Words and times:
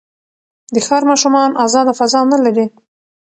د 0.73 0.75
ښار 0.85 1.03
ماشومان 1.11 1.49
ازاده 1.65 1.93
فضا 1.99 2.19
نه 2.31 2.37
لري. 2.45 2.65